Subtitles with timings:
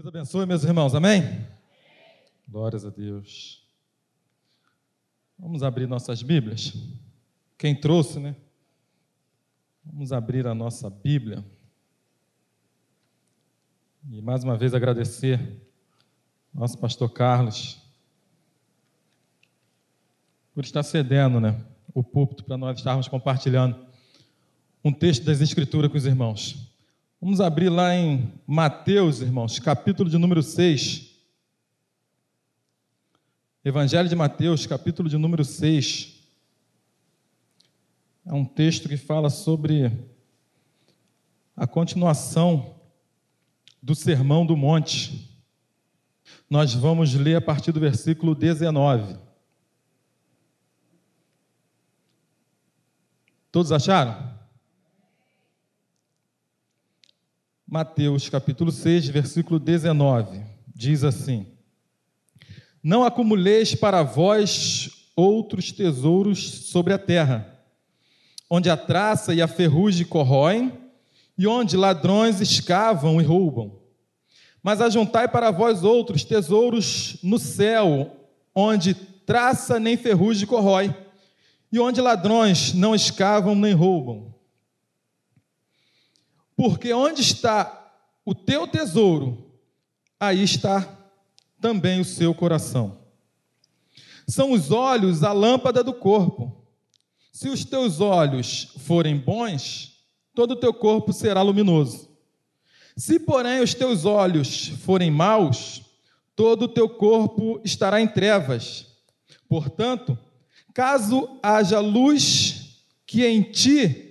[0.00, 1.46] Deus abençoe, meus irmãos, amém?
[2.48, 3.62] Glórias a Deus.
[5.38, 6.72] Vamos abrir nossas Bíblias.
[7.58, 8.34] Quem trouxe, né?
[9.84, 11.44] Vamos abrir a nossa Bíblia.
[14.10, 15.60] E mais uma vez agradecer
[16.54, 17.78] nosso pastor Carlos
[20.54, 21.62] por estar cedendo, né,
[21.92, 23.76] o púlpito para nós estarmos compartilhando
[24.82, 26.69] um texto das Escrituras com os irmãos.
[27.22, 31.10] Vamos abrir lá em Mateus, irmãos, capítulo de número 6.
[33.62, 36.18] Evangelho de Mateus, capítulo de número 6.
[38.24, 39.92] É um texto que fala sobre
[41.54, 42.80] a continuação
[43.82, 45.30] do Sermão do Monte.
[46.48, 49.18] Nós vamos ler a partir do versículo 19.
[53.52, 54.39] Todos acharam?
[57.72, 60.42] Mateus capítulo 6, versículo 19,
[60.74, 61.46] diz assim:
[62.82, 67.62] Não acumuleis para vós outros tesouros sobre a terra,
[68.50, 70.72] onde a traça e a ferrugem corroem,
[71.38, 73.78] e onde ladrões escavam e roubam.
[74.60, 78.16] Mas ajuntai para vós outros tesouros no céu,
[78.52, 80.92] onde traça nem ferrugem corrói,
[81.70, 84.34] e onde ladrões não escavam nem roubam.
[86.60, 87.90] Porque onde está
[88.22, 89.50] o teu tesouro,
[90.20, 90.94] aí está
[91.58, 92.98] também o seu coração.
[94.28, 96.62] São os olhos a lâmpada do corpo.
[97.32, 102.10] Se os teus olhos forem bons, todo o teu corpo será luminoso.
[102.94, 105.80] Se, porém, os teus olhos forem maus,
[106.36, 108.86] todo o teu corpo estará em trevas.
[109.48, 110.18] Portanto,
[110.74, 114.09] caso haja luz que em ti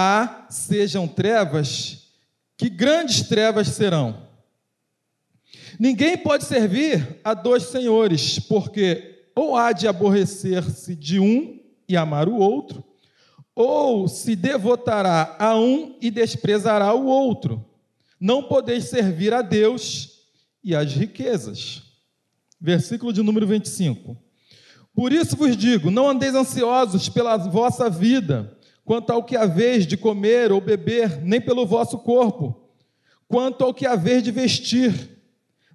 [0.00, 2.12] há sejam trevas,
[2.56, 4.28] que grandes trevas serão.
[5.76, 12.28] Ninguém pode servir a dois senhores, porque ou há de aborrecer-se de um e amar
[12.28, 12.84] o outro,
[13.56, 17.64] ou se devotará a um e desprezará o outro.
[18.20, 20.22] Não podeis servir a Deus
[20.62, 21.82] e às riquezas.
[22.60, 24.16] Versículo de número 25.
[24.94, 28.57] Por isso vos digo: não andeis ansiosos pela vossa vida
[28.88, 32.58] quanto ao que haveis de comer ou beber, nem pelo vosso corpo,
[33.28, 35.10] quanto ao que haveis de vestir.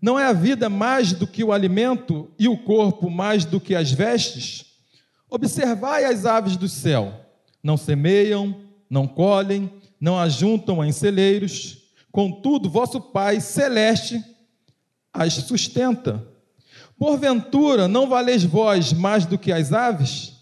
[0.02, 3.76] Não é a vida mais do que o alimento e o corpo mais do que
[3.76, 4.66] as vestes?
[5.30, 7.14] Observai as aves do céu:
[7.62, 8.60] não semeiam,
[8.90, 14.20] não colhem, não ajuntam em celeiros, contudo, vosso Pai celeste
[15.14, 16.28] as sustenta.
[16.98, 20.34] Porventura, não valeis vós mais do que as aves?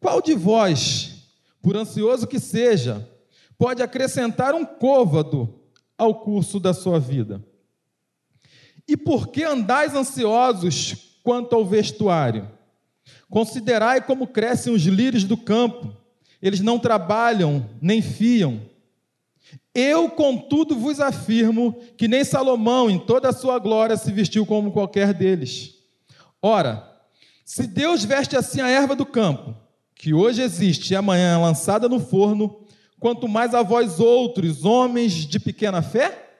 [0.00, 1.15] Qual de vós,
[1.62, 3.08] por ansioso que seja,
[3.58, 5.60] pode acrescentar um côvado
[5.96, 7.44] ao curso da sua vida.
[8.88, 12.48] E por que andais ansiosos quanto ao vestuário?
[13.28, 15.92] Considerai como crescem os lírios do campo,
[16.40, 18.60] eles não trabalham nem fiam.
[19.74, 24.72] Eu, contudo, vos afirmo que nem Salomão, em toda a sua glória, se vestiu como
[24.72, 25.74] qualquer deles.
[26.40, 26.88] Ora,
[27.44, 29.54] se Deus veste assim a erva do campo,
[29.96, 32.64] que hoje existe e amanhã é lançada no forno,
[33.00, 36.30] quanto mais a vós outros, homens de pequena fé?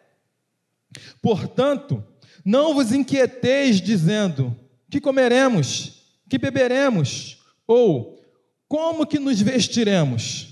[1.20, 2.04] Portanto,
[2.44, 4.54] não vos inquieteis dizendo:
[4.90, 8.22] que comeremos, que beberemos, ou
[8.68, 10.48] como que nos vestiremos?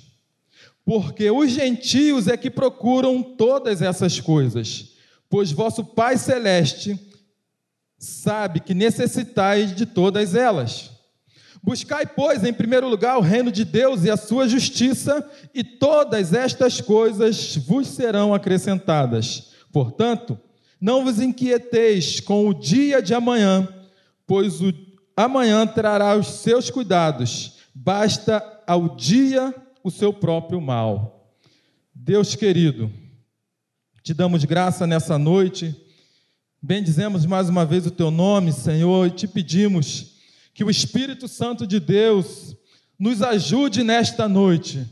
[0.84, 4.92] Porque os gentios é que procuram todas essas coisas,
[5.28, 6.98] pois vosso Pai celeste
[7.98, 10.93] sabe que necessitais de todas elas.
[11.64, 16.34] Buscai, pois, em primeiro lugar o reino de Deus e a sua justiça, e todas
[16.34, 19.54] estas coisas vos serão acrescentadas.
[19.72, 20.38] Portanto,
[20.78, 23.66] não vos inquieteis com o dia de amanhã,
[24.26, 24.74] pois o
[25.16, 31.34] amanhã trará os seus cuidados, basta ao dia o seu próprio mal.
[31.94, 32.92] Deus querido,
[34.02, 35.74] te damos graça nessa noite,
[36.60, 40.13] bendizemos mais uma vez o teu nome, Senhor, e te pedimos
[40.54, 42.56] que o Espírito Santo de Deus
[42.98, 44.86] nos ajude nesta noite.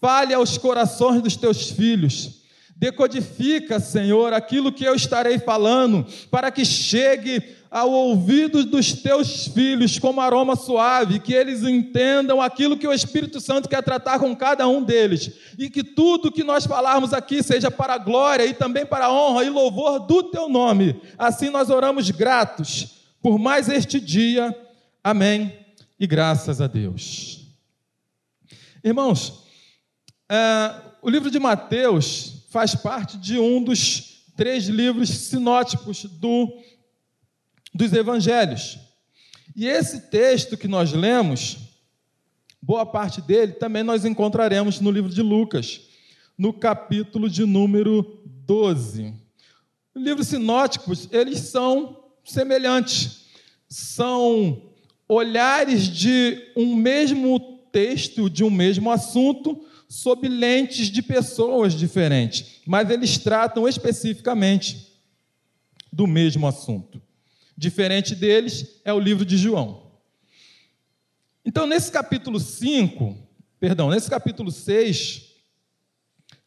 [0.00, 2.42] Fale aos corações dos teus filhos.
[2.76, 7.40] Decodifica, Senhor, aquilo que eu estarei falando, para que chegue
[7.70, 13.40] ao ouvido dos teus filhos como aroma suave, que eles entendam aquilo que o Espírito
[13.40, 17.70] Santo quer tratar com cada um deles, e que tudo que nós falarmos aqui seja
[17.70, 21.00] para a glória e também para a honra e louvor do teu nome.
[21.16, 22.88] Assim nós oramos gratos
[23.22, 24.54] por mais este dia
[25.06, 25.54] Amém
[26.00, 27.46] e graças a Deus.
[28.82, 29.44] Irmãos,
[30.30, 36.50] é, o livro de Mateus faz parte de um dos três livros sinóticos do,
[37.74, 38.78] dos evangelhos.
[39.54, 41.58] E esse texto que nós lemos,
[42.62, 45.82] boa parte dele também nós encontraremos no livro de Lucas,
[46.38, 49.12] no capítulo de número 12.
[49.94, 53.26] Os livros sinóticos, eles são semelhantes,
[53.68, 54.72] são
[55.08, 57.38] olhares de um mesmo
[57.70, 64.92] texto, de um mesmo assunto, sob lentes de pessoas diferentes, mas eles tratam especificamente
[65.92, 67.00] do mesmo assunto.
[67.56, 69.84] Diferente deles é o livro de João.
[71.44, 73.16] Então, nesse capítulo 5,
[73.60, 75.34] perdão, nesse capítulo 6,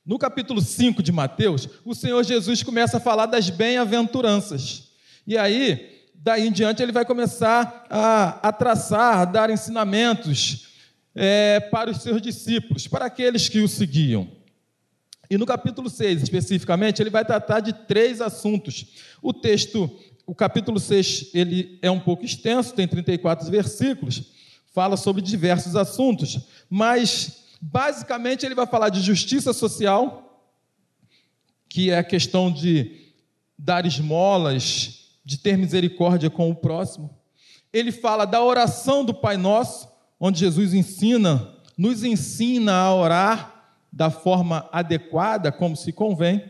[0.06, 4.92] no capítulo 5 de Mateus, o Senhor Jesus começa a falar das bem-aventuranças.
[5.26, 10.68] E aí, daí em diante, ele vai começar a, a traçar, a dar ensinamentos
[11.16, 14.30] é, para os seus discípulos, para aqueles que o seguiam.
[15.30, 18.86] E no capítulo 6, especificamente, ele vai tratar de três assuntos.
[19.22, 19.90] O texto,
[20.26, 24.32] o capítulo 6, ele é um pouco extenso, tem 34 versículos,
[24.74, 30.48] fala sobre diversos assuntos, mas basicamente ele vai falar de justiça social,
[31.68, 33.08] que é a questão de
[33.58, 37.14] dar esmolas, de ter misericórdia com o próximo.
[37.74, 44.10] Ele fala da oração do Pai Nosso, onde Jesus ensina, nos ensina a orar da
[44.10, 46.42] forma adequada, como se convém.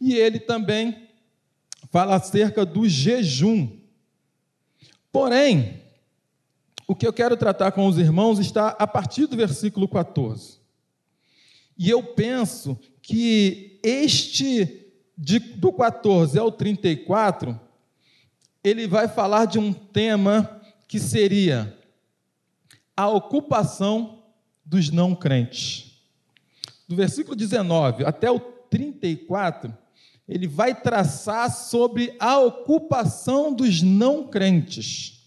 [0.00, 1.06] E ele também
[1.92, 3.68] fala acerca do jejum.
[5.12, 5.82] Porém,
[6.86, 10.58] o que eu quero tratar com os irmãos está a partir do versículo 14.
[11.76, 17.67] E eu penso que este, de, do 14 ao 34,
[18.62, 21.76] ele vai falar de um tema que seria
[22.96, 24.24] a ocupação
[24.64, 26.02] dos não crentes.
[26.88, 29.76] Do versículo 19 até o 34,
[30.28, 35.22] ele vai traçar sobre a ocupação dos não crentes.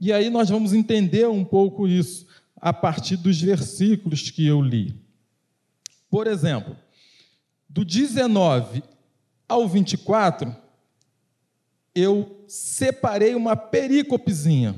[0.00, 2.26] E aí nós vamos entender um pouco isso
[2.56, 4.94] a partir dos versículos que eu li.
[6.08, 6.76] Por exemplo,
[7.68, 8.82] do 19
[9.48, 10.54] ao 24,
[11.94, 14.74] eu separei uma perícopezinha,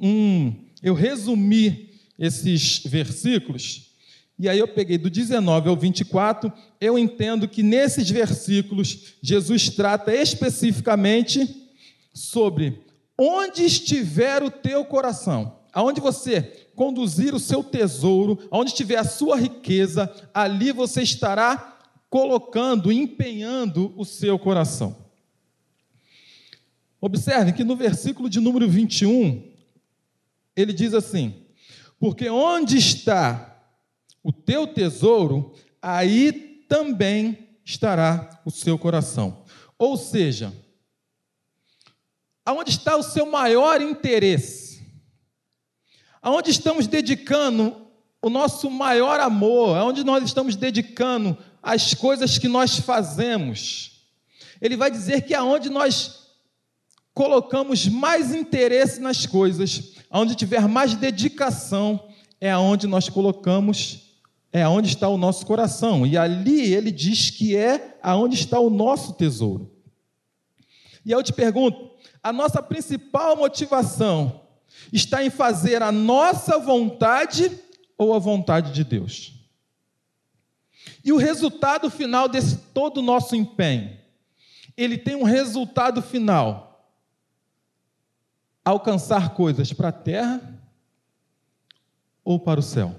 [0.00, 3.90] um eu resumi esses versículos,
[4.38, 6.50] e aí eu peguei do 19 ao 24,
[6.80, 11.68] eu entendo que nesses versículos Jesus trata especificamente
[12.14, 12.80] sobre
[13.18, 16.40] onde estiver o teu coração, aonde você
[16.74, 21.78] conduzir o seu tesouro, aonde estiver a sua riqueza, ali você estará
[22.08, 24.96] colocando, empenhando o seu coração.
[27.00, 29.50] Observe que no versículo de número 21,
[30.54, 31.46] ele diz assim:
[31.98, 33.64] Porque onde está
[34.22, 36.32] o teu tesouro, aí
[36.68, 39.44] também estará o seu coração.
[39.78, 40.52] Ou seja,
[42.44, 44.70] aonde está o seu maior interesse?
[46.20, 47.86] Aonde estamos dedicando
[48.20, 49.76] o nosso maior amor?
[49.78, 54.06] Aonde nós estamos dedicando as coisas que nós fazemos?
[54.60, 56.19] Ele vai dizer que aonde nós
[57.14, 62.08] colocamos mais interesse nas coisas, onde tiver mais dedicação,
[62.40, 64.18] é aonde nós colocamos,
[64.52, 66.06] é aonde está o nosso coração.
[66.06, 69.70] E ali ele diz que é aonde está o nosso tesouro.
[71.04, 71.90] E eu te pergunto,
[72.22, 74.42] a nossa principal motivação
[74.92, 77.50] está em fazer a nossa vontade
[77.96, 79.34] ou a vontade de Deus?
[81.04, 83.96] E o resultado final desse todo o nosso empenho,
[84.76, 86.69] ele tem um resultado final
[88.70, 90.40] alcançar coisas para a terra
[92.24, 92.98] ou para o céu?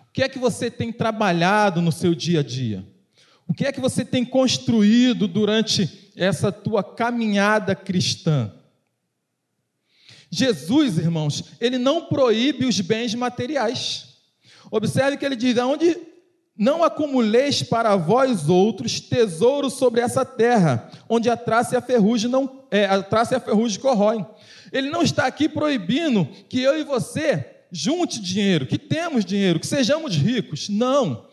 [0.00, 2.86] O que é que você tem trabalhado no seu dia a dia?
[3.48, 8.52] O que é que você tem construído durante essa tua caminhada cristã?
[10.30, 14.16] Jesus, irmãos, ele não proíbe os bens materiais.
[14.70, 16.11] Observe que ele diz: aonde
[16.56, 22.30] não acumuleis para vós outros tesouro sobre essa terra, onde a traça e a ferrugem
[22.30, 24.26] não é, a traça e a ferrugem corroem.
[24.72, 29.66] Ele não está aqui proibindo que eu e você junte dinheiro, que temos dinheiro, que
[29.66, 30.68] sejamos ricos.
[30.68, 31.26] Não.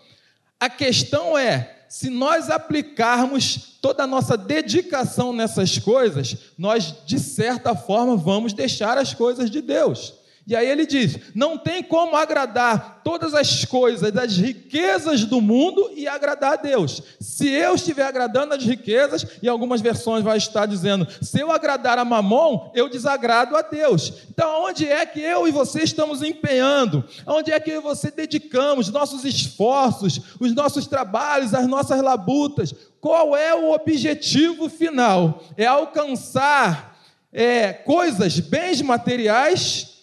[0.59, 7.75] A questão é, se nós aplicarmos toda a nossa dedicação nessas coisas, nós de certa
[7.75, 10.13] forma vamos deixar as coisas de Deus.
[10.47, 15.91] E aí ele diz: não tem como agradar todas as coisas, das riquezas do mundo
[15.95, 17.01] e agradar a Deus.
[17.19, 21.97] Se eu estiver agradando as riquezas, e algumas versões vai estar dizendo, se eu agradar
[21.97, 24.13] a Mamon, eu desagrado a Deus.
[24.29, 27.03] Então, onde é que eu e você estamos empenhando?
[27.27, 32.73] Onde é que eu e você dedicamos nossos esforços, os nossos trabalhos, as nossas labutas?
[32.99, 35.43] Qual é o objetivo final?
[35.55, 36.97] É alcançar
[37.31, 39.98] é, coisas, bens materiais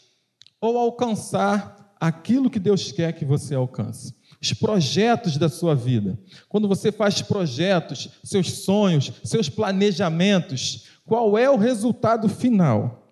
[0.66, 4.14] ou alcançar aquilo que Deus quer que você alcance.
[4.40, 6.18] Os projetos da sua vida.
[6.48, 13.06] Quando você faz projetos, seus sonhos, seus planejamentos, qual é o resultado final?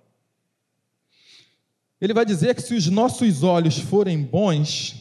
[2.01, 4.97] Ele vai dizer que se os nossos olhos forem bons,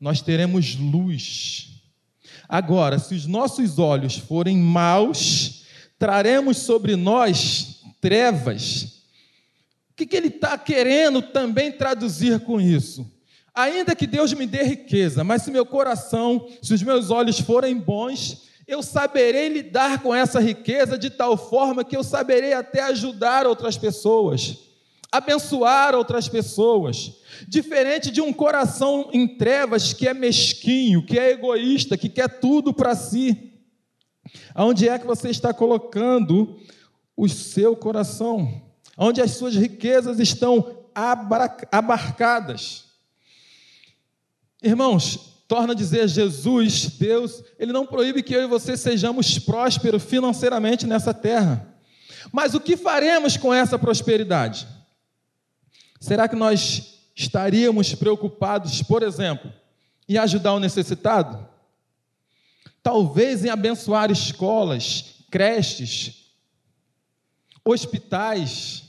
[0.00, 1.82] nós teremos luz.
[2.48, 5.64] Agora, se os nossos olhos forem maus,
[5.98, 8.95] traremos sobre nós trevas.
[9.96, 13.10] O que, que ele está querendo também traduzir com isso?
[13.54, 17.74] Ainda que Deus me dê riqueza, mas se meu coração, se os meus olhos forem
[17.78, 23.46] bons, eu saberei lidar com essa riqueza de tal forma que eu saberei até ajudar
[23.46, 24.58] outras pessoas,
[25.10, 27.12] abençoar outras pessoas.
[27.48, 32.74] Diferente de um coração em trevas que é mesquinho, que é egoísta, que quer tudo
[32.74, 33.50] para si.
[34.54, 36.60] Aonde é que você está colocando
[37.16, 38.65] o seu coração?
[38.96, 40.84] Onde as suas riquezas estão
[41.70, 42.84] abarcadas.
[44.62, 50.02] Irmãos, torna a dizer Jesus, Deus, Ele não proíbe que eu e você sejamos prósperos
[50.02, 51.74] financeiramente nessa terra.
[52.32, 54.66] Mas o que faremos com essa prosperidade?
[56.00, 59.52] Será que nós estaríamos preocupados, por exemplo,
[60.08, 61.46] em ajudar o necessitado?
[62.82, 66.26] Talvez em abençoar escolas, creches,
[67.64, 68.85] hospitais,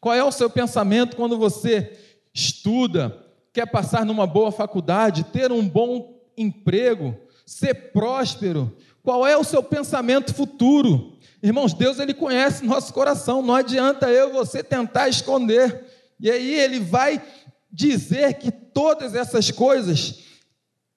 [0.00, 1.98] qual é o seu pensamento quando você
[2.32, 3.16] estuda,
[3.52, 8.76] quer passar numa boa faculdade, ter um bom emprego, ser próspero?
[9.02, 11.16] Qual é o seu pensamento futuro?
[11.42, 15.84] Irmãos, Deus ele conhece nosso coração, não adianta eu você tentar esconder.
[16.18, 17.22] E aí ele vai
[17.70, 20.24] dizer que todas essas coisas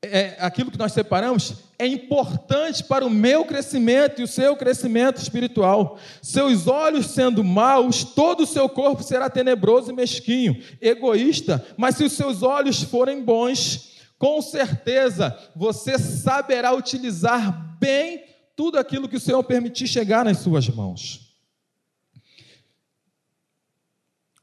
[0.02, 5.16] é, aquilo que nós separamos é importante para o meu crescimento e o seu crescimento
[5.22, 5.98] espiritual.
[6.22, 12.04] Seus olhos sendo maus, todo o seu corpo será tenebroso e mesquinho, egoísta, mas se
[12.04, 18.26] os seus olhos forem bons, com certeza você saberá utilizar bem
[18.58, 21.34] tudo aquilo que o Senhor permitir chegar nas suas mãos.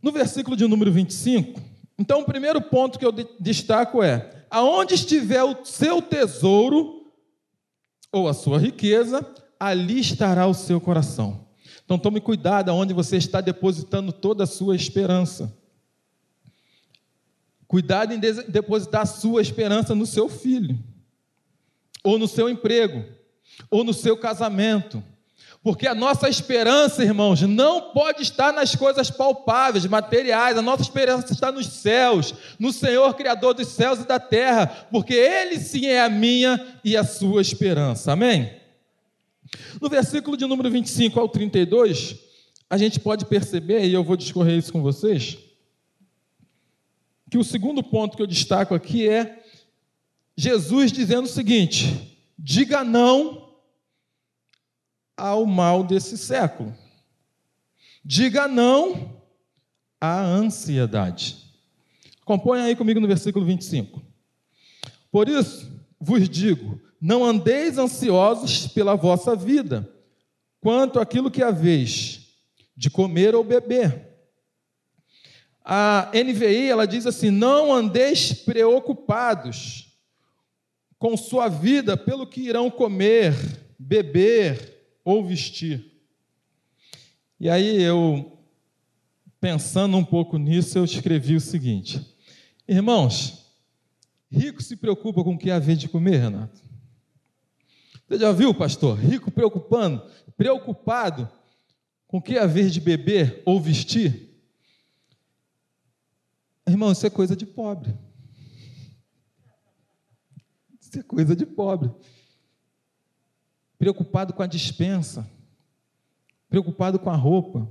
[0.02, 1.61] No versículo de número 25,
[1.99, 6.96] então o primeiro ponto que eu destaco é: aonde estiver o seu tesouro
[8.13, 9.27] ou a sua riqueza,
[9.59, 11.47] ali estará o seu coração.
[11.85, 15.57] Então tome cuidado aonde você está depositando toda a sua esperança.
[17.67, 20.79] Cuidado em depositar a sua esperança no seu filho,
[22.03, 23.05] ou no seu emprego,
[23.71, 25.03] ou no seu casamento
[25.66, 31.32] porque a nossa esperança, irmãos, não pode estar nas coisas palpáveis, materiais, a nossa esperança
[31.32, 36.00] está nos céus, no Senhor Criador dos céus e da terra, porque Ele sim é
[36.00, 38.12] a minha e a sua esperança.
[38.12, 38.49] Amém?
[39.82, 42.14] No versículo de número 25 ao 32,
[42.70, 45.37] a gente pode perceber, e eu vou discorrer isso com vocês,
[47.28, 49.42] que o segundo ponto que eu destaco aqui é
[50.37, 53.46] Jesus dizendo o seguinte: diga não
[55.16, 56.75] ao mal desse século.
[58.04, 59.20] Diga não
[60.00, 61.38] à ansiedade.
[62.23, 64.02] Acompanhe aí comigo no versículo 25.
[65.11, 69.88] Por isso vos digo: não andeis ansiosos pela vossa vida,
[70.61, 72.26] quanto aquilo que haveis
[72.76, 74.06] de comer ou beber.
[75.64, 79.99] A NVI ela diz assim: não andeis preocupados
[80.99, 83.35] com sua vida pelo que irão comer,
[83.78, 84.75] beber
[85.07, 85.93] ou vestir.
[87.39, 88.37] E aí eu,
[89.41, 92.05] pensando um pouco nisso, eu escrevi o seguinte:
[92.67, 93.47] Irmãos,
[94.29, 96.61] rico se preocupa com o que há de comer, Renato?
[98.09, 98.99] Você já viu, pastor?
[98.99, 100.03] Rico preocupando,
[100.37, 101.31] preocupado
[102.09, 104.29] com o que há de beber ou vestir?
[106.67, 107.95] Irmão, isso é coisa de pobre.
[110.81, 111.93] Isso é coisa de pobre
[113.78, 115.28] preocupado com a dispensa,
[116.49, 117.68] preocupado com a roupa.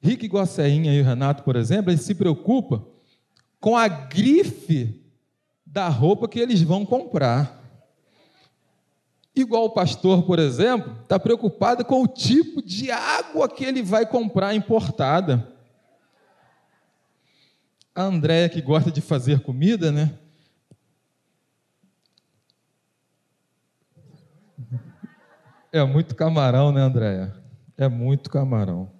[0.00, 2.86] Rico igual a Serrinha e o Renato, por exemplo, ele se preocupa
[3.60, 5.02] com a grife
[5.64, 7.62] da roupa que eles vão comprar.
[9.34, 14.06] Igual o pastor, por exemplo, está preocupado com o tipo de água que ele vai
[14.06, 15.52] comprar importada.
[17.94, 20.18] A Andréia, que gosta de fazer comida, né?
[25.76, 27.34] É muito camarão, né, Andréia?
[27.76, 28.90] É muito camarão.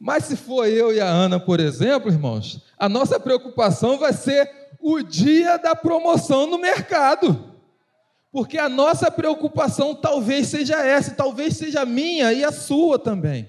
[0.00, 4.50] Mas se for eu e a Ana, por exemplo, irmãos, a nossa preocupação vai ser
[4.80, 7.52] o dia da promoção no mercado.
[8.32, 13.46] Porque a nossa preocupação talvez seja essa, talvez seja minha e a sua também.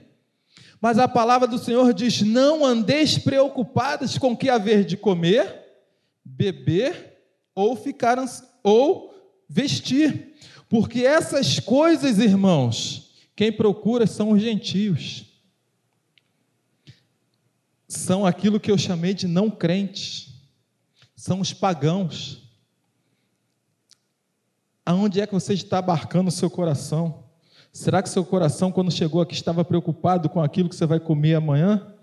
[0.82, 5.64] Mas a palavra do Senhor diz: Não andeis preocupados com o que haver de comer,
[6.24, 7.18] beber
[7.56, 8.18] ou ficar
[8.62, 9.14] ou
[9.48, 10.35] vestir.
[10.68, 15.26] Porque essas coisas, irmãos, quem procura são os gentios.
[17.88, 20.34] São aquilo que eu chamei de não crentes.
[21.16, 22.50] São os pagãos.
[24.86, 27.24] Aonde é que você está abarcando o seu coração?
[27.72, 31.36] Será que seu coração, quando chegou aqui, estava preocupado com aquilo que você vai comer
[31.36, 31.94] amanhã?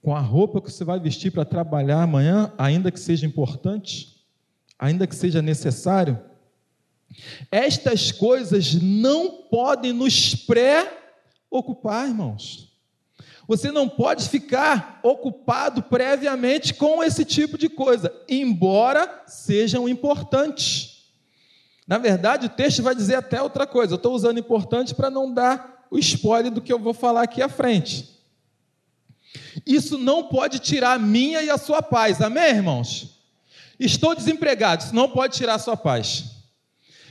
[0.00, 4.19] Com a roupa que você vai vestir para trabalhar amanhã, ainda que seja importante,
[4.80, 6.18] ainda que seja necessário?
[7.50, 12.70] Estas coisas não podem nos preocupar, irmãos.
[13.46, 21.10] Você não pode ficar ocupado previamente com esse tipo de coisa, embora sejam importantes.
[21.86, 23.94] Na verdade, o texto vai dizer até outra coisa.
[23.94, 27.42] Eu estou usando importante para não dar o spoiler do que eu vou falar aqui
[27.42, 28.20] à frente.
[29.66, 33.19] Isso não pode tirar a minha e a sua paz, amém, irmãos?
[33.80, 36.24] Estou desempregado, isso não pode tirar sua paz.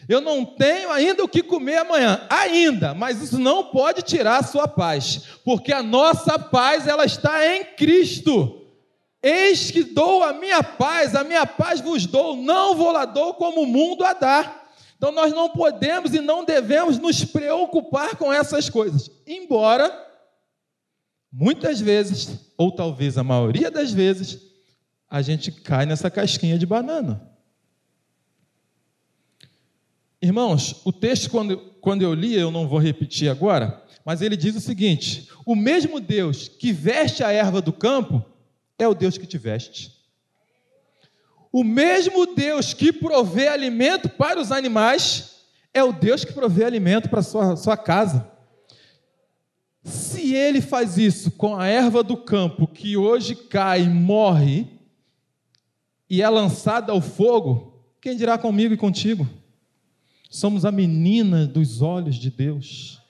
[0.08, 4.44] Eu não tenho ainda o que comer amanhã, ainda, mas isso não pode tirar a
[4.44, 8.68] sua paz, porque a nossa paz ela está em Cristo.
[9.22, 13.34] Eis que dou a minha paz, a minha paz vos dou, não vou lá dou
[13.34, 14.64] como o mundo a dá.
[14.96, 20.08] Então nós não podemos e não devemos nos preocupar com essas coisas, embora
[21.32, 24.49] muitas vezes, ou talvez a maioria das vezes,
[25.10, 27.28] a gente cai nessa casquinha de banana.
[30.22, 34.56] Irmãos, o texto, quando, quando eu li, eu não vou repetir agora, mas ele diz
[34.56, 38.24] o seguinte: o mesmo Deus que veste a erva do campo
[38.78, 39.98] é o Deus que te veste.
[41.52, 45.38] O mesmo Deus que provê alimento para os animais
[45.74, 48.30] é o Deus que provê alimento para a sua, sua casa.
[49.84, 54.79] Se ele faz isso com a erva do campo, que hoje cai e morre,
[56.10, 59.28] e é lançada ao fogo, quem dirá comigo e contigo?
[60.30, 63.02] Somos a menina dos olhos de Deus.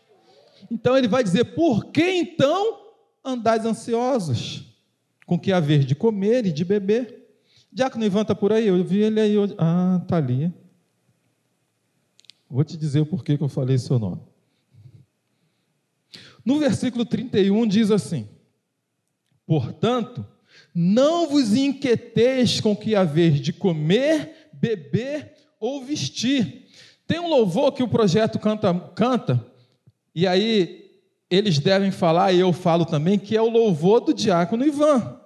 [0.69, 2.79] Então ele vai dizer: por que então
[3.23, 4.65] andais ansiosos?
[5.25, 7.19] Com que haver de comer e de beber?
[7.71, 9.35] Diácono Ivan está por aí, eu vi ele aí.
[9.57, 10.51] Ah, está ali.
[12.49, 14.21] Vou te dizer o porquê que eu falei seu nome.
[16.43, 18.27] No versículo 31 diz assim:
[19.45, 20.25] Portanto,
[20.73, 26.67] não vos inquieteis com que haver de comer, beber ou vestir,
[27.07, 29.49] tem um louvor que o projeto canta, canta
[30.13, 30.89] e aí
[31.29, 35.17] eles devem falar, e eu falo também, que é o louvor do diácono Ivan.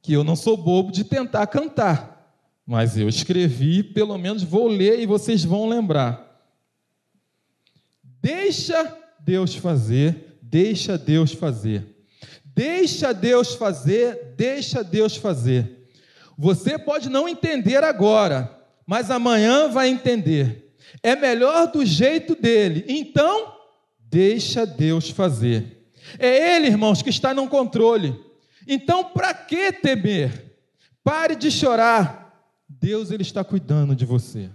[0.00, 5.00] Que eu não sou bobo de tentar cantar, mas eu escrevi, pelo menos vou ler
[5.00, 6.24] e vocês vão lembrar.
[8.20, 11.97] Deixa Deus fazer, deixa Deus fazer.
[12.58, 15.88] Deixa Deus fazer, deixa Deus fazer.
[16.36, 18.52] Você pode não entender agora,
[18.84, 20.74] mas amanhã vai entender.
[21.00, 22.84] É melhor do jeito dele.
[22.88, 23.54] Então,
[24.00, 25.88] deixa Deus fazer.
[26.18, 28.18] É Ele, irmãos, que está no controle.
[28.66, 30.56] Então, para que temer?
[31.04, 32.42] Pare de chorar.
[32.68, 34.50] Deus ele está cuidando de você.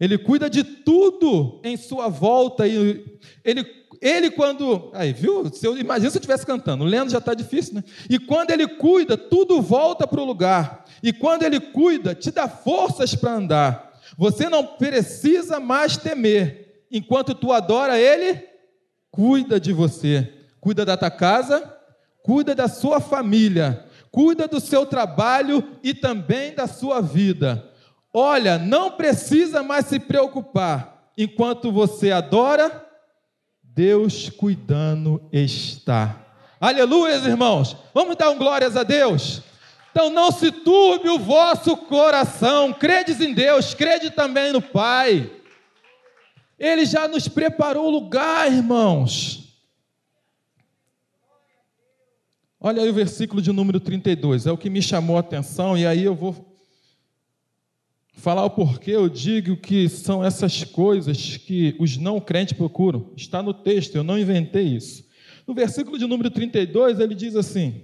[0.00, 2.66] Ele cuida de tudo em sua volta.
[2.66, 3.04] E
[3.44, 3.66] ele,
[4.00, 4.90] ele quando.
[4.94, 5.52] Aí, viu?
[5.52, 6.84] Se eu, imagina se eu estivesse cantando.
[6.84, 7.84] Lendo já está difícil, né?
[8.08, 10.84] E quando ele cuida, tudo volta para o lugar.
[11.02, 13.88] E quando ele cuida, te dá forças para andar.
[14.16, 16.84] Você não precisa mais temer.
[16.90, 18.42] Enquanto tu adora Ele,
[19.10, 20.32] cuida de você.
[20.60, 21.76] Cuida da tua casa,
[22.22, 27.67] cuida da sua família, cuida do seu trabalho e também da sua vida.
[28.20, 31.12] Olha, não precisa mais se preocupar.
[31.16, 32.84] Enquanto você adora,
[33.62, 36.26] Deus cuidando está.
[36.60, 37.76] Aleluia, irmãos.
[37.94, 39.40] Vamos dar um glórias a Deus.
[39.92, 45.30] Então não se turbe o vosso coração, credes em Deus, crede também no Pai.
[46.58, 49.44] Ele já nos preparou o lugar, irmãos.
[52.60, 55.86] Olha aí o versículo de número 32, é o que me chamou a atenção, e
[55.86, 56.47] aí eu vou
[58.18, 63.10] falar o porquê eu digo que são essas coisas que os não crentes procuram.
[63.16, 65.04] Está no texto, eu não inventei isso.
[65.46, 67.82] No versículo de número 32, ele diz assim: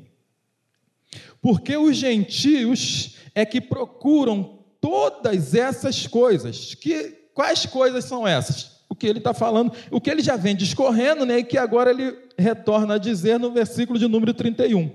[1.41, 6.75] Porque os gentios é que procuram todas essas coisas.
[6.75, 8.83] Que, quais coisas são essas?
[8.89, 11.91] O que ele está falando, o que ele já vem discorrendo, né, e que agora
[11.91, 14.91] ele retorna a dizer no versículo de número 31.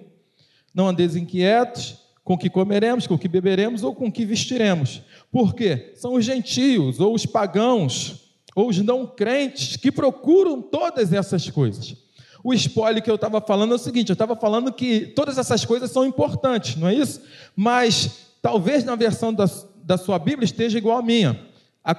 [0.73, 1.97] Não andeis inquietos
[2.30, 5.02] com que comeremos, com que beberemos ou com que vestiremos.
[5.32, 5.94] Por quê?
[5.96, 11.96] São os gentios, ou os pagãos, ou os não crentes que procuram todas essas coisas.
[12.44, 15.65] O spoiler que eu estava falando é o seguinte: eu estava falando que todas essas
[15.65, 17.20] coisas são importantes, não é isso?
[17.56, 19.50] Mas talvez na versão da,
[19.84, 21.48] da sua Bíblia esteja igual à minha.
[21.84, 21.96] A,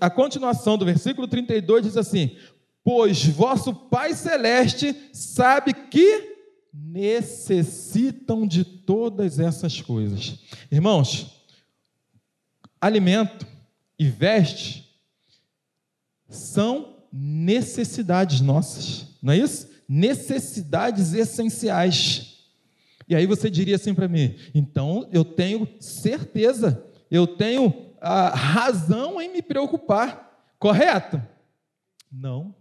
[0.00, 2.32] a continuação do versículo 32 diz assim:
[2.82, 6.29] Pois vosso Pai Celeste sabe que
[6.72, 10.38] necessitam de todas essas coisas.
[10.70, 11.44] Irmãos,
[12.80, 13.46] alimento
[13.98, 14.88] e veste
[16.28, 19.68] são necessidades nossas, não é isso?
[19.88, 22.30] Necessidades essenciais.
[23.08, 29.20] E aí você diria assim para mim: então eu tenho certeza, eu tenho a razão
[29.20, 31.20] em me preocupar, correto?
[32.10, 32.54] Não.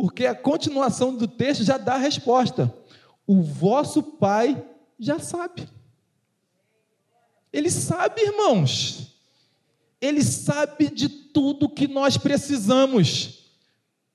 [0.00, 2.72] Porque a continuação do texto já dá a resposta.
[3.26, 4.64] O vosso pai
[4.96, 5.68] já sabe.
[7.52, 9.18] Ele sabe, irmãos.
[10.00, 13.50] Ele sabe de tudo que nós precisamos.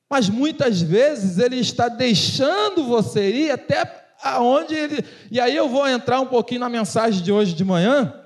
[0.10, 5.04] Mas muitas vezes ele está deixando você ir até aonde ele.
[5.30, 8.24] E aí eu vou entrar um pouquinho na mensagem de hoje de manhã,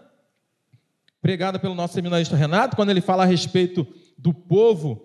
[1.20, 5.04] pregada pelo nosso seminarista Renato, quando ele fala a respeito do povo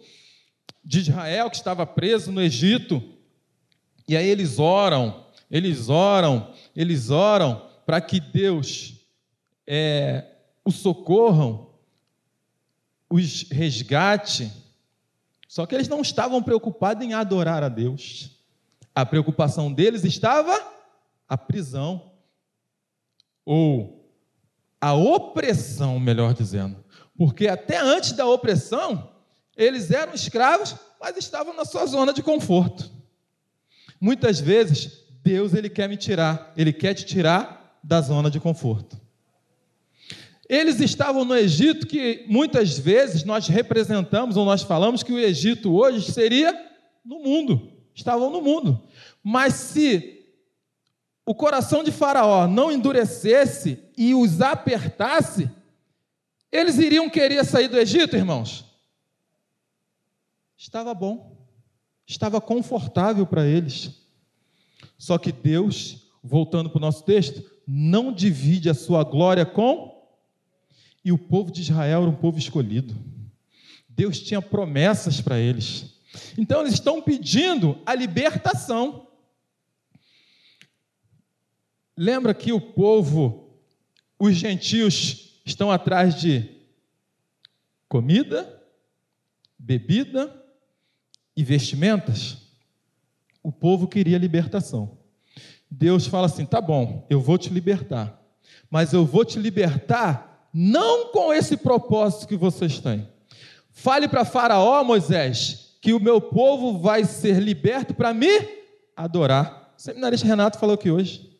[0.85, 3.03] de Israel que estava preso no Egito.
[4.09, 8.95] E aí eles oram, eles oram, eles oram para que Deus
[9.67, 10.25] é,
[10.65, 11.71] o socorram,
[13.09, 14.51] os resgate.
[15.49, 18.31] Só que eles não estavam preocupados em adorar a Deus.
[18.95, 20.59] A preocupação deles estava
[21.29, 22.13] a prisão
[23.45, 24.03] ou
[24.81, 26.83] a opressão, melhor dizendo.
[27.17, 29.12] Porque até antes da opressão,
[29.63, 32.91] eles eram escravos, mas estavam na sua zona de conforto.
[34.01, 39.01] Muitas vezes, Deus ele quer me tirar, ele quer te tirar da zona de conforto.
[40.49, 45.73] Eles estavam no Egito, que muitas vezes nós representamos ou nós falamos que o Egito
[45.73, 46.53] hoje seria
[47.05, 48.83] no mundo, estavam no mundo.
[49.23, 50.27] Mas se
[51.25, 55.49] o coração de Faraó não endurecesse e os apertasse,
[56.51, 58.72] eles iriam querer sair do Egito, irmãos?
[60.63, 61.37] Estava bom,
[62.07, 64.01] estava confortável para eles.
[64.97, 70.09] Só que Deus, voltando para o nosso texto, não divide a sua glória com.
[71.05, 72.95] E o povo de Israel era um povo escolhido.
[73.89, 76.01] Deus tinha promessas para eles.
[76.39, 79.09] Então eles estão pedindo a libertação.
[81.97, 83.59] Lembra que o povo,
[84.17, 86.49] os gentios, estão atrás de
[87.89, 88.63] comida,
[89.59, 90.41] bebida
[91.37, 92.39] e vestimentas,
[93.43, 94.99] o povo queria libertação.
[95.71, 98.21] Deus fala assim: tá bom, eu vou te libertar,
[98.71, 103.09] mas eu vou te libertar não com esse propósito que vocês têm.
[103.71, 108.29] Fale para Faraó, Moisés, que o meu povo vai ser liberto para me
[108.95, 109.75] adorar.
[109.77, 111.33] O seminarista Renato falou aqui hoje.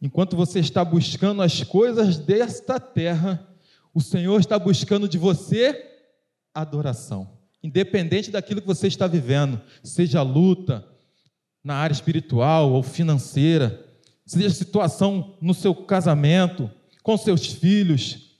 [0.00, 3.48] Enquanto você está buscando as coisas desta terra,
[3.92, 5.84] o Senhor está buscando de você
[6.54, 10.86] adoração independente daquilo que você está vivendo, seja luta
[11.62, 13.84] na área espiritual ou financeira,
[14.24, 16.70] seja situação no seu casamento,
[17.02, 18.36] com seus filhos.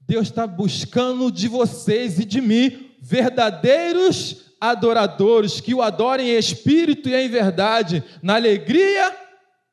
[0.00, 7.08] Deus está buscando de vocês e de mim verdadeiros adoradores que o adorem em espírito
[7.08, 9.14] e em verdade, na alegria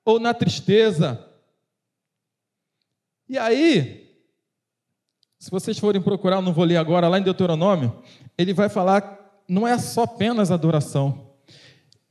[0.03, 1.27] ou na tristeza.
[3.27, 4.00] E aí,
[5.41, 8.03] se vocês forem procurar, não vou ler agora, lá em Deuteronômio,
[8.37, 11.31] ele vai falar, não é só apenas adoração.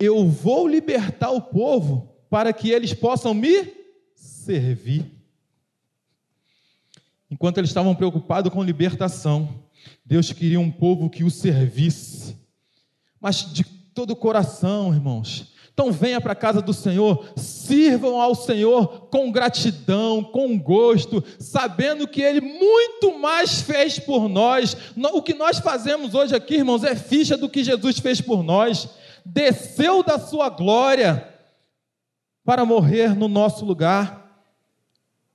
[0.01, 3.73] Eu vou libertar o povo para que eles possam me
[4.17, 5.15] servir.
[7.31, 9.49] Enquanto eles estavam preocupados com libertação,
[10.05, 12.37] Deus queria um povo que o servisse,
[13.21, 18.35] mas de todo o coração, irmãos, então venha para a casa do Senhor, sirvam ao
[18.35, 24.77] Senhor com gratidão, com gosto, sabendo que Ele muito mais fez por nós.
[25.15, 28.91] O que nós fazemos hoje aqui, irmãos, é ficha do que Jesus fez por nós.
[29.25, 31.27] Desceu da sua glória
[32.45, 34.21] para morrer no nosso lugar.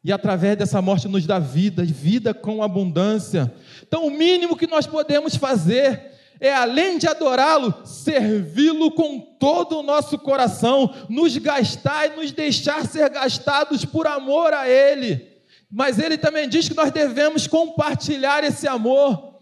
[0.04, 3.52] E através dessa morte nos dá vida, vida com abundância.
[3.82, 9.84] Então, o mínimo que nós podemos fazer é além de adorá-lo, servi-lo com todo o
[9.84, 15.28] nosso coração, nos gastar e nos deixar ser gastados por amor a Ele.
[15.72, 19.36] Mas Ele também diz que nós devemos compartilhar esse amor.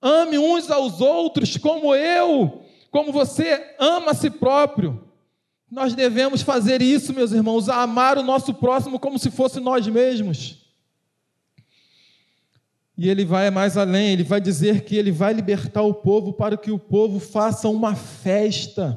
[0.00, 5.08] Ame uns aos outros como eu, como você ama a si próprio.
[5.70, 10.61] Nós devemos fazer isso, meus irmãos, amar o nosso próximo como se fosse nós mesmos.
[13.02, 16.56] E ele vai mais além, ele vai dizer que ele vai libertar o povo para
[16.56, 18.96] que o povo faça uma festa,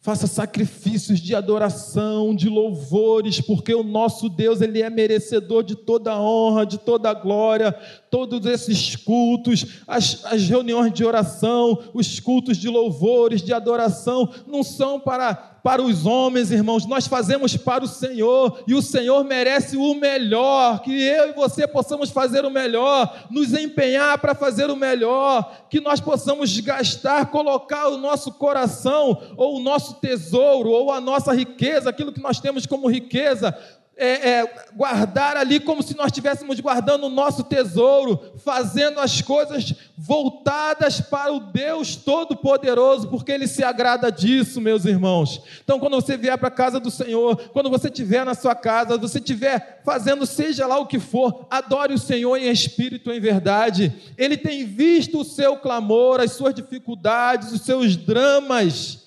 [0.00, 6.16] faça sacrifícios de adoração, de louvores, porque o nosso Deus, ele é merecedor de toda
[6.16, 7.72] honra, de toda glória,
[8.08, 14.62] todos esses cultos, as, as reuniões de oração, os cultos de louvores, de adoração, não
[14.62, 19.76] são para para os homens, irmãos, nós fazemos para o Senhor, e o Senhor merece
[19.76, 24.76] o melhor, que eu e você possamos fazer o melhor, nos empenhar para fazer o
[24.76, 31.00] melhor, que nós possamos gastar, colocar o nosso coração, ou o nosso tesouro, ou a
[31.00, 33.56] nossa riqueza, aquilo que nós temos como riqueza,
[34.02, 39.72] é, é, guardar ali como se nós estivéssemos guardando o nosso tesouro, fazendo as coisas
[39.96, 45.40] voltadas para o Deus Todo-Poderoso, porque Ele se agrada disso, meus irmãos.
[45.62, 48.98] Então, quando você vier para a casa do Senhor, quando você estiver na sua casa,
[48.98, 53.92] você estiver fazendo seja lá o que for, adore o Senhor em espírito em verdade.
[54.18, 59.01] Ele tem visto o seu clamor, as suas dificuldades, os seus dramas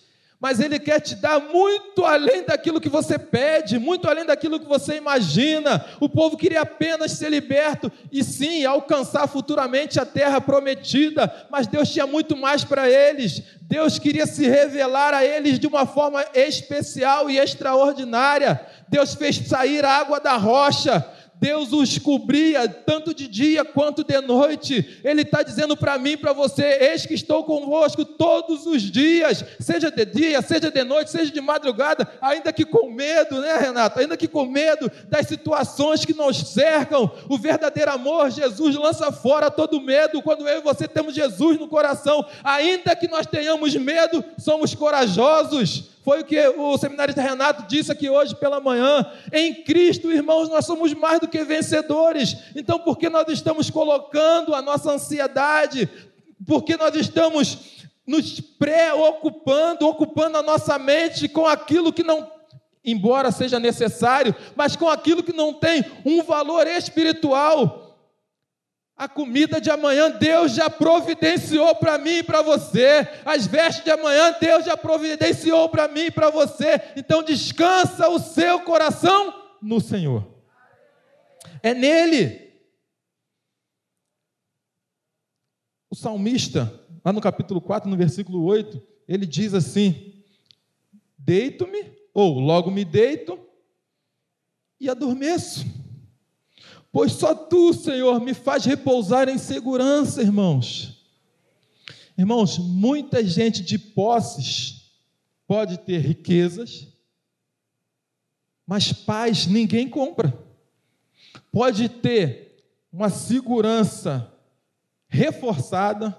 [0.46, 4.68] mas Ele quer te dar muito além daquilo que você pede, muito além daquilo que
[4.68, 5.84] você imagina.
[6.00, 11.90] O povo queria apenas ser liberto e sim alcançar futuramente a terra prometida, mas Deus
[11.90, 13.42] tinha muito mais para eles.
[13.60, 18.62] Deus queria se revelar a eles de uma forma especial e extraordinária.
[18.88, 21.04] Deus fez sair a água da rocha,
[21.40, 25.00] Deus os cobria tanto de dia quanto de noite.
[25.04, 29.92] Ele está dizendo para mim, para você: Eis que estou convosco todos os dias, seja
[29.92, 34.00] de dia, seja de noite, seja de madrugada, ainda que com medo, né, Renato?
[34.00, 37.12] Ainda que com medo das situações que nos cercam.
[37.30, 40.22] O verdadeiro amor, Jesus lança fora todo medo.
[40.22, 45.95] Quando eu e você temos Jesus no coração, ainda que nós tenhamos medo, somos corajosos.
[46.06, 49.12] Foi o que o seminarista Renato disse aqui hoje pela manhã.
[49.34, 52.38] Em Cristo, irmãos, nós somos mais do que vencedores.
[52.56, 55.90] Então, por que nós estamos colocando a nossa ansiedade?
[56.46, 62.32] Por que nós estamos nos preocupando, ocupando a nossa mente com aquilo que não
[62.86, 67.85] embora seja necessário, mas com aquilo que não tem um valor espiritual.
[68.98, 73.06] A comida de amanhã Deus já providenciou para mim e para você.
[73.26, 76.82] As vestes de amanhã Deus já providenciou para mim e para você.
[76.96, 80.26] Então descansa o seu coração no Senhor.
[81.62, 82.46] É nele.
[85.90, 90.24] O salmista, lá no capítulo 4, no versículo 8, ele diz assim:
[91.18, 93.38] Deito-me, ou logo me deito
[94.80, 95.66] e adormeço
[96.96, 101.06] pois só tu, Senhor, me faz repousar em segurança, irmãos.
[102.18, 104.94] Irmãos, muita gente de posses
[105.46, 106.88] pode ter riquezas,
[108.66, 110.34] mas paz ninguém compra.
[111.52, 114.34] Pode ter uma segurança
[115.10, 116.18] reforçada,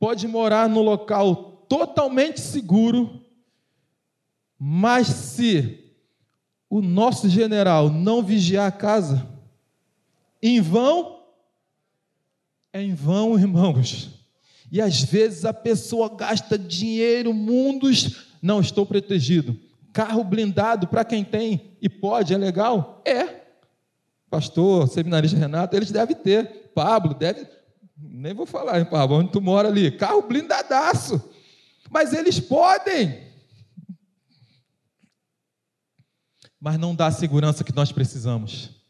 [0.00, 3.24] pode morar no local totalmente seguro,
[4.58, 5.94] mas se
[6.68, 9.30] o nosso general não vigiar a casa,
[10.42, 11.20] em vão?
[12.72, 14.10] É em vão, irmãos.
[14.70, 19.56] E às vezes a pessoa gasta dinheiro, mundos, não estou protegido.
[19.92, 23.02] Carro blindado para quem tem e pode, é legal?
[23.04, 23.42] É.
[24.30, 26.70] Pastor, seminarista Renato, eles devem ter.
[26.74, 27.46] Pablo, deve.
[27.94, 29.90] Nem vou falar, hein, Pablo, onde tu mora ali.
[29.90, 31.22] Carro blindadaço.
[31.90, 33.30] Mas eles podem.
[36.58, 38.81] Mas não dá a segurança que nós precisamos.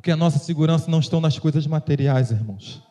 [0.00, 2.82] Porque a nossa segurança não está nas coisas materiais, irmãos.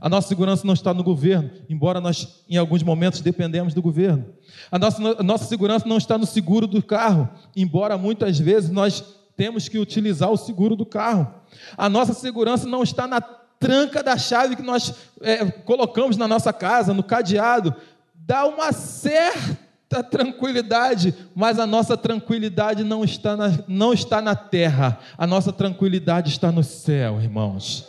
[0.00, 4.26] A nossa segurança não está no governo, embora nós, em alguns momentos, dependemos do governo.
[4.68, 9.04] A nossa, a nossa segurança não está no seguro do carro, embora muitas vezes nós
[9.36, 11.32] temos que utilizar o seguro do carro.
[11.76, 16.52] A nossa segurança não está na tranca da chave que nós é, colocamos na nossa
[16.52, 17.72] casa, no cadeado.
[18.16, 19.61] Dá uma certa
[19.92, 25.52] a tranquilidade, mas a nossa tranquilidade não está, na, não está na terra, a nossa
[25.52, 27.88] tranquilidade está no céu, irmãos.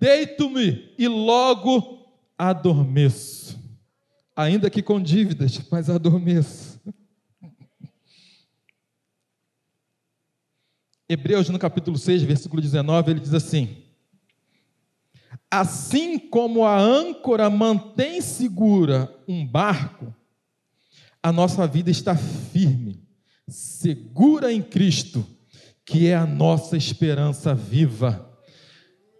[0.00, 2.06] Deito-me e logo
[2.38, 3.58] adormeço,
[4.34, 6.80] ainda que com dívidas, mas adormeço.
[11.08, 13.82] Hebreus, no capítulo 6, versículo 19, ele diz assim:
[15.50, 20.14] Assim como a âncora mantém segura um barco,
[21.22, 23.02] a nossa vida está firme,
[23.48, 25.26] segura em Cristo,
[25.84, 28.26] que é a nossa esperança viva.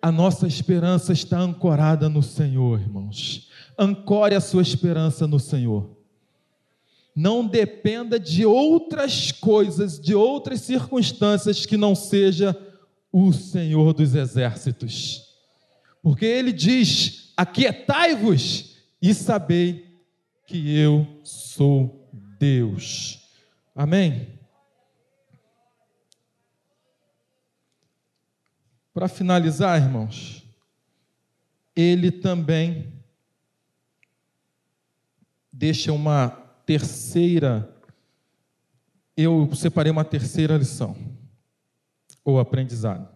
[0.02, 3.48] A nossa esperança está ancorada no Senhor, irmãos.
[3.78, 5.98] Ancore a sua esperança no Senhor.
[7.14, 12.56] Não dependa de outras coisas, de outras circunstâncias que não seja
[13.12, 15.22] o Senhor dos exércitos.
[16.02, 19.89] Porque ele diz: Aquietai-vos e sabei
[20.50, 23.30] que eu sou Deus.
[23.72, 24.36] Amém?
[28.92, 30.44] Para finalizar, irmãos,
[31.76, 32.92] ele também
[35.52, 36.30] deixa uma
[36.66, 37.72] terceira,
[39.16, 40.96] eu separei uma terceira lição,
[42.24, 43.08] ou aprendizado,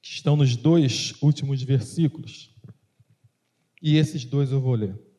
[0.00, 2.54] que estão nos dois últimos versículos,
[3.82, 5.09] e esses dois eu vou ler.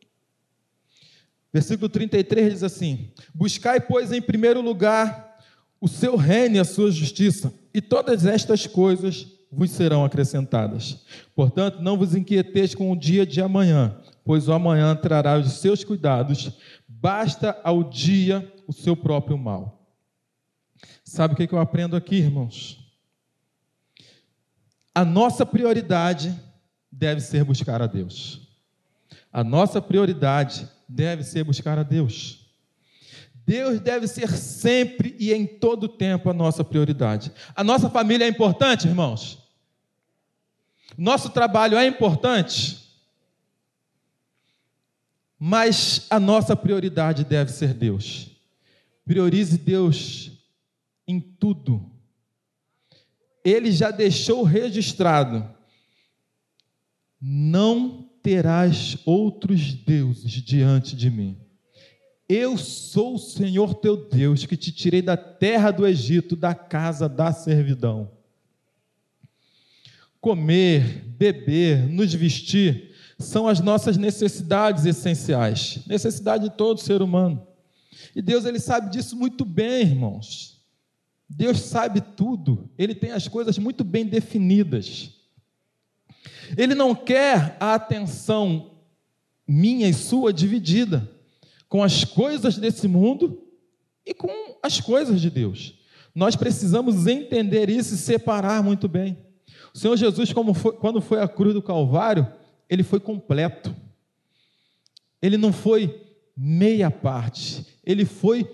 [1.53, 5.31] Versículo 33 diz assim: Buscai, pois, em primeiro lugar
[5.79, 11.03] o seu reino e a sua justiça, e todas estas coisas vos serão acrescentadas.
[11.35, 15.83] Portanto, não vos inquieteis com o dia de amanhã, pois o amanhã trará os seus
[15.83, 16.51] cuidados,
[16.87, 19.81] basta ao dia o seu próprio mal.
[21.03, 22.79] Sabe o que eu aprendo aqui, irmãos?
[24.93, 26.33] A nossa prioridade
[26.91, 28.47] deve ser buscar a Deus.
[29.33, 32.39] A nossa prioridade deve ser buscar a Deus.
[33.45, 37.31] Deus deve ser sempre e em todo tempo a nossa prioridade.
[37.55, 39.39] A nossa família é importante, irmãos?
[40.97, 42.79] Nosso trabalho é importante?
[45.39, 48.29] Mas a nossa prioridade deve ser Deus.
[49.05, 50.31] Priorize Deus
[51.07, 51.89] em tudo.
[53.43, 55.49] Ele já deixou registrado:
[57.19, 61.37] não terás outros deuses diante de mim.
[62.27, 67.09] Eu sou o Senhor teu Deus, que te tirei da terra do Egito, da casa
[67.09, 68.09] da servidão.
[70.21, 77.45] Comer, beber, nos vestir são as nossas necessidades essenciais, necessidade de todo ser humano.
[78.15, 80.61] E Deus ele sabe disso muito bem, irmãos.
[81.29, 85.20] Deus sabe tudo, ele tem as coisas muito bem definidas.
[86.57, 88.71] Ele não quer a atenção
[89.47, 91.09] minha e sua dividida
[91.67, 93.41] com as coisas desse mundo
[94.05, 94.29] e com
[94.61, 95.75] as coisas de Deus.
[96.13, 99.17] Nós precisamos entender isso e separar muito bem.
[99.73, 102.27] O Senhor Jesus, foi, quando foi à cruz do Calvário,
[102.69, 103.75] ele foi completo.
[105.21, 106.01] Ele não foi
[106.35, 108.49] meia parte, ele foi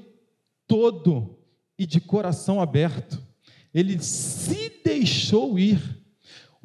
[0.67, 1.37] todo
[1.79, 3.21] e de coração aberto.
[3.73, 5.79] Ele se deixou ir.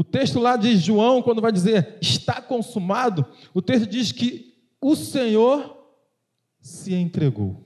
[0.02, 4.96] O texto lá de João, quando vai dizer está consumado, o texto diz que o
[4.96, 5.78] Senhor
[6.60, 7.64] se entregou.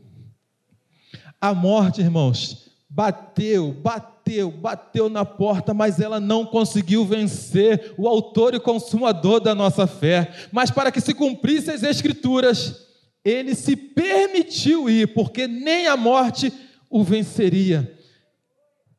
[1.40, 8.52] A morte, irmãos, bateu, bateu, bateu na porta, mas ela não conseguiu vencer o autor
[8.52, 10.30] e consumador da nossa fé.
[10.52, 12.86] Mas para que se cumprissem as Escrituras,
[13.24, 16.52] ele se permitiu ir, porque nem a morte
[16.90, 17.95] o venceria.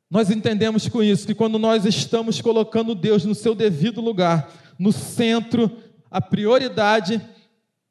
[0.10, 4.92] Nós entendemos com isso que quando nós estamos colocando Deus no seu devido lugar, no
[4.92, 5.70] centro,
[6.10, 7.22] a prioridade,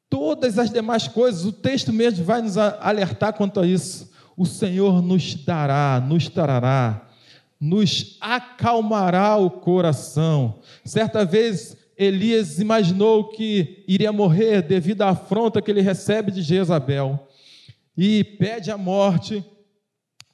[0.09, 4.11] todas as demais coisas, o texto mesmo vai nos alertar quanto a isso.
[4.35, 7.07] O Senhor nos dará, nos trará,
[7.59, 10.59] nos acalmará o coração.
[10.83, 17.27] Certa vez, Elias imaginou que iria morrer devido à afronta que ele recebe de Jezabel
[17.97, 19.43] e pede a morte,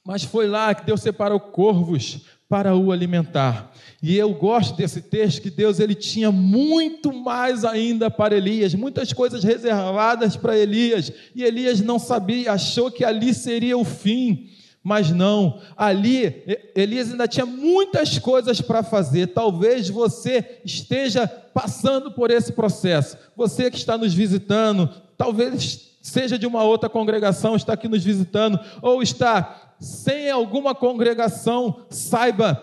[0.04, 3.72] mas foi lá que Deus separou corvos para o alimentar.
[4.02, 9.12] E eu gosto desse texto que Deus ele tinha muito mais ainda para Elias, muitas
[9.12, 14.50] coisas reservadas para Elias, e Elias não sabia, achou que ali seria o fim.
[14.86, 16.44] Mas não, ali
[16.76, 19.28] Elias ainda tinha muitas coisas para fazer.
[19.28, 23.16] Talvez você esteja passando por esse processo.
[23.34, 28.60] Você que está nos visitando, talvez seja de uma outra congregação, está aqui nos visitando,
[28.82, 32.62] ou está sem alguma congregação, saiba,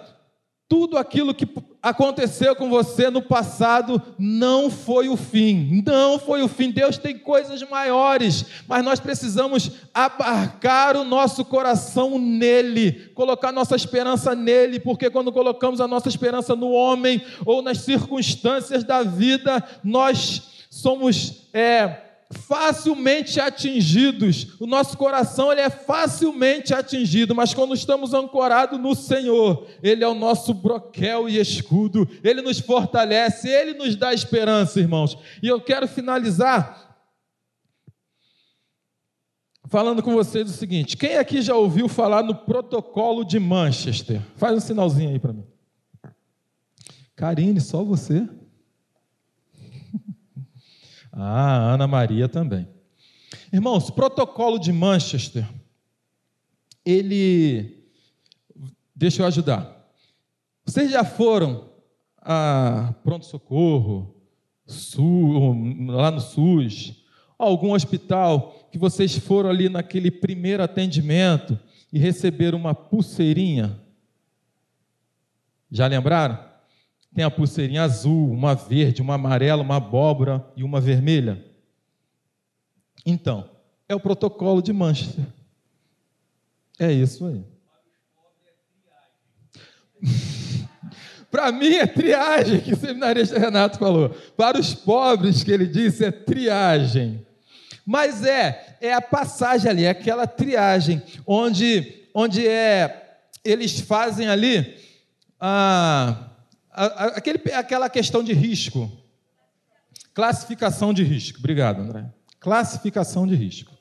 [0.69, 1.45] tudo aquilo que
[1.81, 6.71] aconteceu com você no passado não foi o fim, não foi o fim.
[6.71, 14.33] Deus tem coisas maiores, mas nós precisamos abarcar o nosso coração nele, colocar nossa esperança
[14.33, 20.43] nele, porque quando colocamos a nossa esperança no homem ou nas circunstâncias da vida, nós
[20.69, 24.55] somos é, facilmente atingidos.
[24.59, 30.07] O nosso coração ele é facilmente atingido, mas quando estamos ancorados no Senhor, Ele é
[30.07, 35.17] o nosso broquel e escudo, Ele nos fortalece, Ele nos dá esperança, irmãos.
[35.41, 36.89] E eu quero finalizar
[39.71, 44.21] falando com vocês o seguinte: quem aqui já ouviu falar no protocolo de Manchester?
[44.35, 45.45] Faz um sinalzinho aí para mim.
[47.15, 48.27] Karine, só você?
[51.11, 52.67] Ah, Ana Maria também.
[53.51, 55.47] Irmãos, protocolo de Manchester,
[56.85, 57.85] ele.
[58.95, 59.81] Deixa eu ajudar.
[60.65, 61.69] Vocês já foram
[62.17, 64.15] a pronto-socorro,
[65.87, 67.03] lá no SUS,
[67.37, 71.59] algum hospital que vocês foram ali naquele primeiro atendimento
[71.91, 73.81] e receberam uma pulseirinha?
[75.69, 76.50] Já lembraram?
[77.13, 81.43] Tem a pulseirinha azul, uma verde, uma amarela, uma abóbora e uma vermelha.
[83.05, 83.49] Então,
[83.87, 85.25] é o protocolo de Manchester.
[86.79, 87.43] É isso aí.
[91.29, 94.09] Para mim é triagem, que o seminarista Renato falou.
[94.35, 97.25] Para os pobres, que ele disse, é triagem.
[97.85, 104.77] Mas é, é a passagem ali, é aquela triagem, onde, onde é, eles fazem ali
[105.39, 106.30] a, a, a,
[106.71, 108.91] aquele, aquela questão de risco.
[110.13, 111.39] Classificação de risco.
[111.39, 112.05] Obrigado, André.
[112.39, 113.71] Classificação de risco.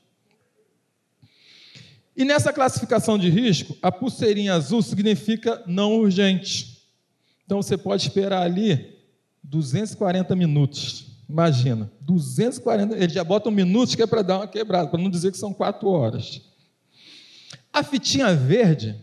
[2.16, 6.82] E nessa classificação de risco, a pulseirinha azul significa não urgente.
[7.46, 8.98] Então você pode esperar ali
[9.42, 11.06] 240 minutos.
[11.28, 15.08] Imagina, 240, ele já bota um minuto que é para dar uma quebrada, para não
[15.08, 16.42] dizer que são quatro horas.
[17.72, 19.00] A fitinha verde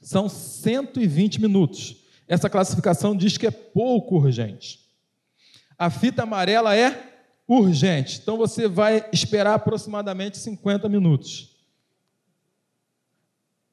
[0.00, 1.97] são 120 minutos.
[2.28, 4.80] Essa classificação diz que é pouco urgente.
[5.78, 11.56] A fita amarela é urgente, então você vai esperar aproximadamente 50 minutos.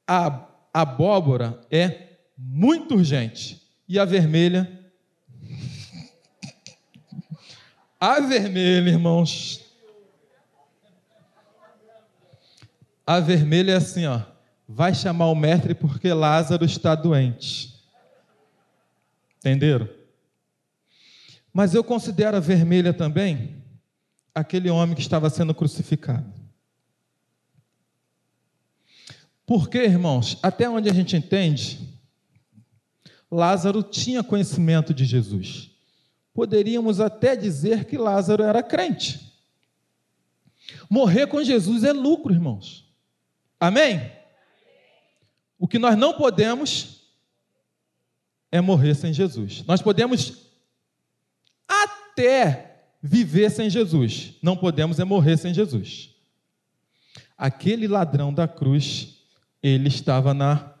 [0.08, 4.76] A abóbora é muito urgente e a vermelha
[7.98, 9.64] A vermelha, irmãos.
[13.06, 14.20] A vermelha é assim, ó.
[14.68, 17.75] Vai chamar o mestre porque Lázaro está doente.
[19.46, 19.88] Entenderam?
[21.52, 23.62] Mas eu considero a vermelha também
[24.34, 26.30] aquele homem que estava sendo crucificado.
[29.46, 31.78] Porque, irmãos, até onde a gente entende,
[33.30, 35.76] Lázaro tinha conhecimento de Jesus
[36.36, 39.32] poderíamos até dizer que Lázaro era crente.
[40.90, 42.84] Morrer com Jesus é lucro, irmãos.
[43.58, 44.12] Amém?
[45.58, 46.95] O que nós não podemos
[48.50, 49.64] é morrer sem Jesus.
[49.66, 50.50] Nós podemos
[51.68, 56.10] até viver sem Jesus, não podemos é morrer sem Jesus.
[57.36, 59.18] Aquele ladrão da cruz,
[59.62, 60.74] ele estava na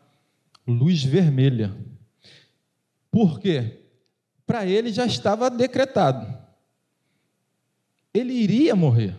[0.66, 1.76] luz vermelha.
[3.10, 3.86] Por quê?
[4.46, 6.32] para ele já estava decretado.
[8.14, 9.16] Ele iria morrer.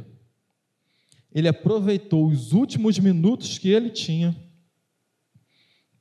[1.32, 4.36] Ele aproveitou os últimos minutos que ele tinha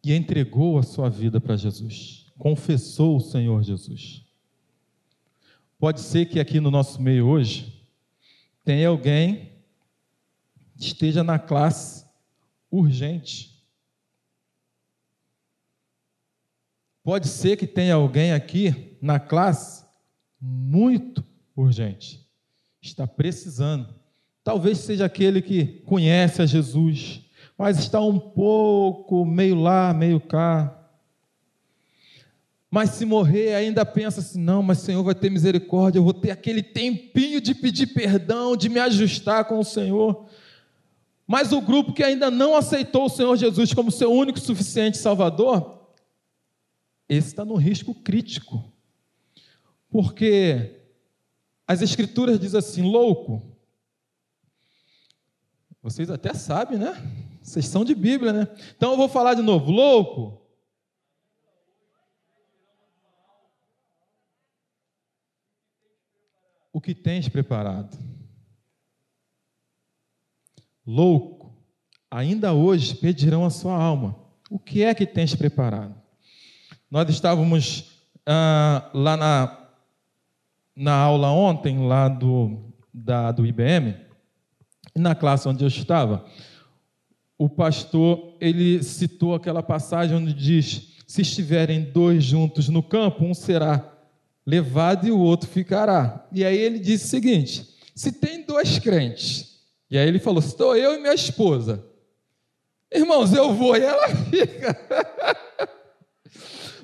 [0.03, 2.26] e entregou a sua vida para Jesus.
[2.39, 4.25] Confessou o Senhor Jesus.
[5.79, 7.87] Pode ser que aqui no nosso meio hoje
[8.65, 9.53] tenha alguém
[10.77, 12.05] que esteja na classe
[12.71, 13.57] urgente
[17.07, 19.85] Pode ser que tenha alguém aqui na classe
[20.41, 21.25] muito
[21.55, 22.29] urgente,
[22.83, 23.95] está precisando.
[24.43, 27.21] Talvez seja aquele que conhece a Jesus,
[27.57, 30.76] mas está um pouco meio lá, meio cá.
[32.71, 36.15] Mas se morrer, ainda pensa assim: não, mas o Senhor vai ter misericórdia, eu vou
[36.15, 40.27] ter aquele tempinho de pedir perdão, de me ajustar com o Senhor.
[41.27, 45.89] Mas o grupo que ainda não aceitou o Senhor Jesus como seu único suficiente Salvador,
[47.09, 48.73] esse está no risco crítico.
[49.89, 50.81] Porque
[51.67, 53.43] as Escrituras dizem assim: louco.
[55.83, 57.01] Vocês até sabem, né?
[57.41, 58.49] Vocês são de Bíblia, né?
[58.77, 60.46] Então eu vou falar de novo: louco.
[66.77, 67.97] O que tens preparado?
[70.87, 71.51] Louco,
[72.11, 74.15] ainda hoje pedirão a sua alma.
[74.51, 75.95] O que é que tens preparado?
[76.91, 79.69] Nós estávamos ah, lá na,
[80.77, 83.97] na aula ontem, lá do, da, do IBM,
[84.95, 86.27] na classe onde eu estava,
[87.39, 93.33] o pastor ele citou aquela passagem onde diz: se estiverem dois juntos no campo, um
[93.33, 93.96] será
[94.47, 96.27] levado e o outro ficará.
[96.31, 99.57] E aí ele disse o seguinte: Se tem dois crentes,
[99.91, 101.85] e aí ele falou: estou eu e minha esposa.
[102.93, 104.77] Irmãos, eu vou e ela fica.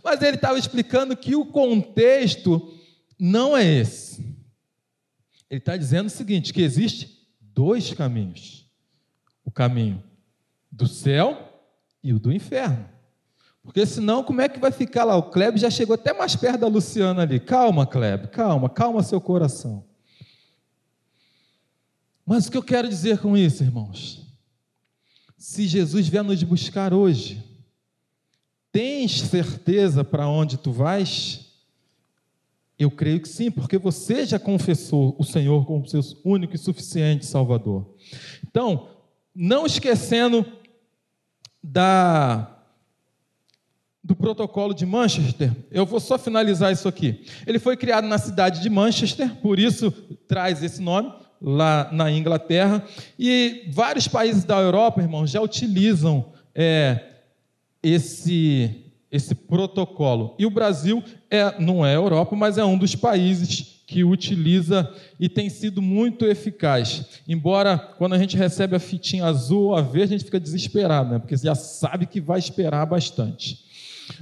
[0.03, 2.77] Mas ele estava explicando que o contexto
[3.19, 4.21] não é esse.
[5.49, 8.69] Ele está dizendo o seguinte: que existe dois caminhos:
[9.45, 10.03] o caminho
[10.71, 11.49] do céu
[12.03, 12.89] e o do inferno.
[13.63, 15.17] Porque senão, como é que vai ficar lá?
[15.17, 17.39] O Kleber já chegou até mais perto da Luciana ali.
[17.39, 19.85] Calma, Kleber, calma, calma seu coração.
[22.27, 24.27] Mas o que eu quero dizer com isso, irmãos?
[25.37, 27.43] Se Jesus vier nos buscar hoje,
[28.71, 31.53] tens certeza para onde tu vais?
[32.79, 37.27] Eu creio que sim, porque você já confessou o Senhor como seu único e suficiente
[37.27, 37.95] Salvador.
[38.45, 38.89] Então,
[39.35, 40.45] não esquecendo
[41.63, 42.52] da
[44.05, 47.25] do protocolo de Manchester, eu vou só finalizar isso aqui.
[47.47, 49.93] Ele foi criado na cidade de Manchester, por isso
[50.27, 52.85] traz esse nome, lá na Inglaterra,
[53.19, 57.01] e vários países da Europa, irmãos, já utilizam é,
[57.83, 60.35] esse, esse protocolo.
[60.39, 64.91] E o Brasil é, não é Europa, mas é um dos países que utiliza
[65.21, 67.21] e tem sido muito eficaz.
[67.29, 71.11] Embora quando a gente recebe a fitinha azul ou a verde, a gente fica desesperado,
[71.11, 71.19] né?
[71.19, 73.72] porque já sabe que vai esperar bastante.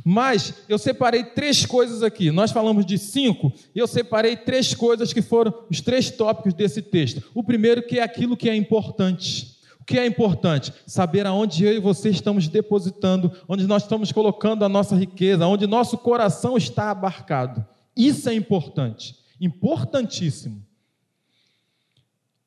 [0.04, 2.30] Mas eu separei três coisas aqui.
[2.30, 6.82] Nós falamos de cinco, e eu separei três coisas que foram os três tópicos desse
[6.82, 7.22] texto.
[7.34, 9.58] O primeiro, que é aquilo que é importante.
[9.80, 10.72] O que é importante?
[10.86, 15.66] Saber aonde eu e você estamos depositando, onde nós estamos colocando a nossa riqueza, onde
[15.66, 17.64] nosso coração está abarcado.
[17.96, 20.64] Isso é importante, importantíssimo.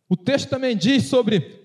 [0.07, 1.62] O texto também diz sobre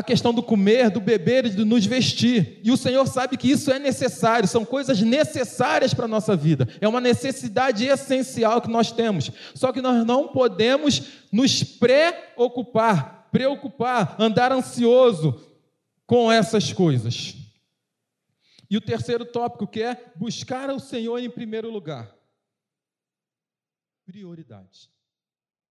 [0.00, 2.60] a questão do comer, do beber e do nos vestir.
[2.64, 6.68] E o Senhor sabe que isso é necessário, são coisas necessárias para a nossa vida.
[6.80, 9.30] É uma necessidade essencial que nós temos.
[9.54, 15.40] Só que nós não podemos nos preocupar, preocupar, andar ansioso
[16.06, 17.36] com essas coisas.
[18.68, 22.14] E o terceiro tópico que é buscar o Senhor em primeiro lugar.
[24.06, 24.90] Prioridade.